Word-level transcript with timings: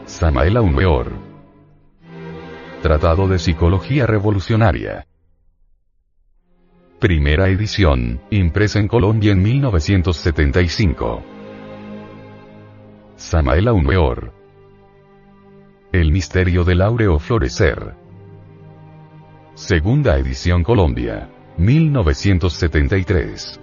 Samael 0.05 0.55
Aumeor. 0.55 1.11
Tratado 2.81 3.27
de 3.27 3.39
Psicología 3.39 4.07
Revolucionaria. 4.07 5.05
Primera 6.99 7.49
edición, 7.49 8.21
impresa 8.29 8.79
en 8.79 8.87
Colombia 8.87 9.33
en 9.33 9.41
1975. 9.41 11.25
Samael 13.17 13.67
Aumeor. 13.67 14.31
El 15.91 16.13
misterio 16.13 16.63
del 16.63 16.81
áureo 16.81 17.19
florecer. 17.19 18.01
Segunda 19.55 20.17
edición 20.17 20.63
Colombia. 20.63 21.29
1973. 21.57 23.59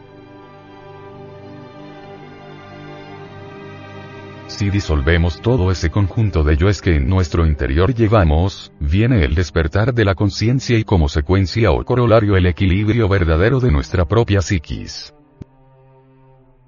Si 4.46 4.70
disolvemos 4.70 5.41
todo 5.41 5.72
ese 5.72 5.91
conjunto 5.91 6.44
de 6.44 6.56
yoes 6.56 6.80
que 6.80 6.94
en 6.94 7.08
nuestro 7.08 7.44
interior 7.44 7.92
llevamos, 7.92 8.72
viene 8.78 9.24
el 9.24 9.34
despertar 9.34 9.92
de 9.92 10.05
la 10.05 10.14
conciencia 10.14 10.78
y 10.78 10.84
como 10.84 11.08
secuencia 11.08 11.72
o 11.72 11.84
corolario 11.84 12.36
el 12.36 12.46
equilibrio 12.46 13.08
verdadero 13.08 13.58
de 13.58 13.72
nuestra 13.72 14.05
propia 14.05 14.42
psiquis. 14.42 15.12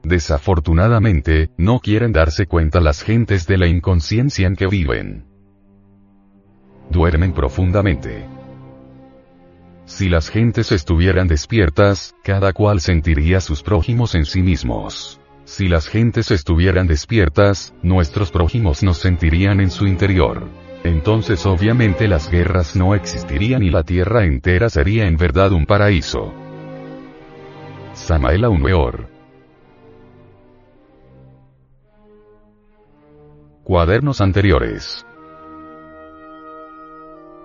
Desafortunadamente, 0.02 1.50
no 1.56 1.78
quieren 1.78 2.12
darse 2.12 2.46
cuenta 2.46 2.80
las 2.80 3.04
gentes 3.04 3.46
de 3.46 3.56
la 3.56 3.68
inconsciencia 3.68 4.48
en 4.48 4.56
que 4.56 4.66
viven. 4.66 5.26
Duermen 6.90 7.32
profundamente. 7.32 8.41
Si 9.92 10.08
las 10.08 10.30
gentes 10.30 10.72
estuvieran 10.72 11.28
despiertas, 11.28 12.16
cada 12.24 12.54
cual 12.54 12.80
sentiría 12.80 13.42
sus 13.42 13.62
prójimos 13.62 14.14
en 14.14 14.24
sí 14.24 14.40
mismos. 14.40 15.20
Si 15.44 15.68
las 15.68 15.86
gentes 15.86 16.30
estuvieran 16.30 16.86
despiertas, 16.86 17.74
nuestros 17.82 18.30
prójimos 18.30 18.82
nos 18.82 18.96
sentirían 18.96 19.60
en 19.60 19.70
su 19.70 19.86
interior. 19.86 20.48
Entonces 20.82 21.44
obviamente 21.44 22.08
las 22.08 22.30
guerras 22.30 22.74
no 22.74 22.94
existirían 22.94 23.62
y 23.62 23.68
la 23.68 23.82
tierra 23.82 24.24
entera 24.24 24.70
sería 24.70 25.06
en 25.06 25.18
verdad 25.18 25.52
un 25.52 25.66
paraíso. 25.66 26.32
Samael 27.92 28.44
Aumeor 28.44 29.10
Cuadernos 33.62 34.22
anteriores 34.22 35.04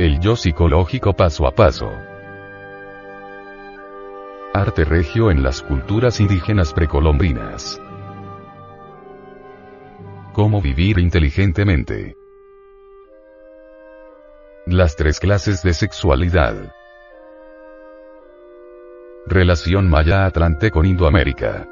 El 0.00 0.18
yo 0.18 0.34
psicológico 0.34 1.12
paso 1.12 1.46
a 1.46 1.50
paso. 1.50 1.92
Arte 4.54 4.86
regio 4.86 5.30
en 5.30 5.42
las 5.42 5.60
culturas 5.60 6.20
indígenas 6.20 6.72
precolombinas. 6.72 7.78
Cómo 10.32 10.62
vivir 10.62 10.98
inteligentemente. 10.98 12.16
Las 14.64 14.96
tres 14.96 15.20
clases 15.20 15.62
de 15.62 15.74
sexualidad. 15.74 16.72
Relación 19.26 19.90
Maya-Atlante 19.90 20.70
con 20.70 20.86
Indoamérica. 20.86 21.68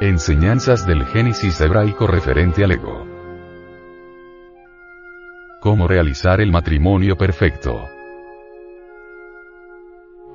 Enseñanzas 0.00 0.86
del 0.86 1.04
Génesis 1.06 1.60
hebraico 1.60 2.06
referente 2.06 2.62
al 2.62 2.70
ego. 2.70 3.11
Cómo 5.62 5.86
realizar 5.86 6.40
el 6.40 6.50
matrimonio 6.50 7.16
perfecto. 7.16 7.88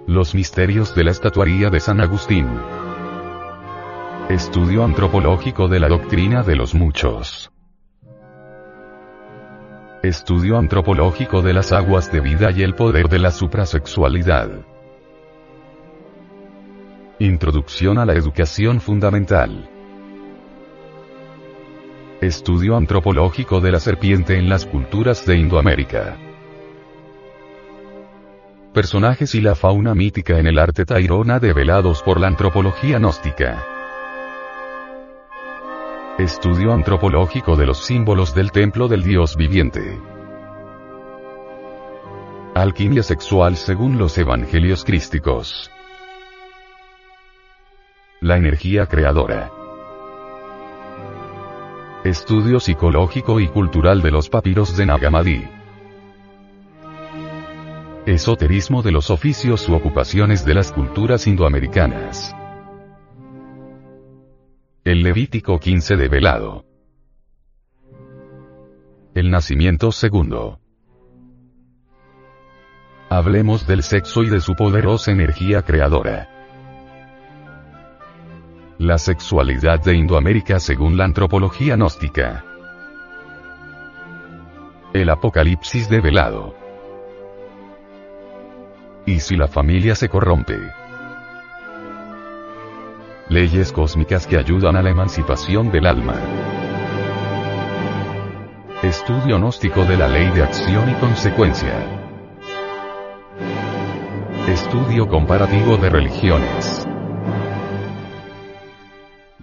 Los 0.07 0.33
misterios 0.33 0.95
de 0.95 1.03
la 1.03 1.11
estatuaría 1.11 1.69
de 1.69 1.81
San 1.81 1.99
Agustín. 1.99 2.47
Estudio 4.29 4.85
antropológico 4.85 5.67
de 5.67 5.81
la 5.81 5.89
doctrina 5.89 6.43
de 6.43 6.55
los 6.55 6.73
muchos. 6.73 7.51
Estudio 10.01 10.57
antropológico 10.57 11.41
de 11.41 11.53
las 11.53 11.73
aguas 11.73 12.09
de 12.09 12.21
vida 12.21 12.51
y 12.51 12.63
el 12.63 12.73
poder 12.73 13.09
de 13.09 13.19
la 13.19 13.31
suprasexualidad. 13.31 14.49
Introducción 17.19 17.97
a 17.97 18.05
la 18.05 18.13
educación 18.13 18.79
fundamental. 18.79 19.76
Estudio 22.21 22.75
antropológico 22.75 23.61
de 23.61 23.71
la 23.71 23.79
serpiente 23.79 24.39
en 24.39 24.49
las 24.49 24.65
culturas 24.65 25.23
de 25.27 25.37
Indoamérica. 25.37 26.17
Personajes 28.73 29.35
y 29.35 29.41
la 29.41 29.53
fauna 29.53 29.93
mítica 29.93 30.39
en 30.39 30.47
el 30.47 30.57
arte 30.57 30.83
tairona 30.83 31.37
develados 31.37 32.01
por 32.01 32.19
la 32.19 32.25
antropología 32.25 32.97
gnóstica. 32.97 33.63
Estudio 36.17 36.73
antropológico 36.73 37.55
de 37.55 37.67
los 37.67 37.85
símbolos 37.85 38.33
del 38.33 38.51
templo 38.51 38.87
del 38.87 39.03
dios 39.03 39.37
viviente. 39.37 39.99
Alquimia 42.55 43.03
sexual 43.03 43.57
según 43.57 43.99
los 43.99 44.17
evangelios 44.17 44.83
crísticos. 44.83 45.69
La 48.21 48.37
energía 48.37 48.87
creadora. 48.87 49.51
Estudio 52.07 52.61
psicológico 52.61 53.41
y 53.41 53.49
cultural 53.49 54.01
de 54.01 54.11
los 54.11 54.29
papiros 54.29 54.77
de 54.77 54.85
Nagamadi. 54.85 55.45
Esoterismo 58.05 58.81
de 58.81 58.93
los 58.93 59.09
oficios 59.09 59.67
u 59.67 59.75
ocupaciones 59.75 60.45
de 60.45 60.53
las 60.53 60.71
culturas 60.71 61.27
indoamericanas. 61.27 62.33
El 64.85 65.03
Levítico 65.03 65.59
15 65.59 65.97
de 65.97 66.07
Velado. 66.07 66.63
El 69.13 69.29
nacimiento 69.29 69.91
segundo. 69.91 70.61
Hablemos 73.09 73.67
del 73.67 73.83
sexo 73.83 74.23
y 74.23 74.29
de 74.29 74.39
su 74.39 74.55
poderosa 74.55 75.11
energía 75.11 75.61
creadora. 75.61 76.36
La 78.87 78.97
sexualidad 78.97 79.81
de 79.81 79.97
Indoamérica 79.97 80.61
según 80.61 80.95
la 80.95 81.03
antropología 81.03 81.75
gnóstica. 81.75 82.45
El 84.93 85.09
apocalipsis 85.09 85.89
develado. 85.89 86.55
¿Y 89.05 89.19
si 89.19 89.35
la 89.35 89.49
familia 89.49 89.93
se 89.93 90.07
corrompe? 90.07 90.57
Leyes 93.27 93.73
cósmicas 93.73 94.25
que 94.25 94.37
ayudan 94.37 94.77
a 94.77 94.81
la 94.81 94.89
emancipación 94.89 95.69
del 95.69 95.85
alma. 95.85 96.15
Estudio 98.83 99.37
gnóstico 99.37 99.83
de 99.83 99.97
la 99.97 100.07
ley 100.07 100.29
de 100.29 100.43
acción 100.43 100.89
y 100.89 100.93
consecuencia. 100.93 101.73
Estudio 104.47 105.09
comparativo 105.09 105.75
de 105.75 105.89
religiones. 105.89 106.76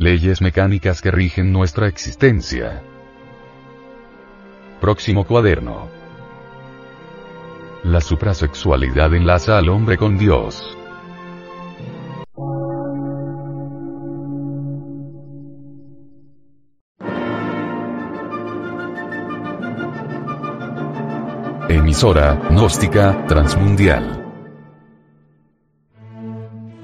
Leyes 0.05 0.43
mecánicas 0.43 1.01
que 1.01 1.11
rigen 1.11 1.51
nuestra 1.51 1.89
existencia. 1.89 2.83
Próximo 4.79 5.25
cuaderno. 5.25 5.89
La 7.85 8.03
suprasexualidad 8.03 9.15
enlaza 9.15 9.57
al 9.57 9.71
hombre 9.71 9.97
con 9.97 10.19
Dios. 10.19 10.77
Emisora, 21.71 22.39
gnóstica, 22.51 23.25
transmundial. 23.27 24.24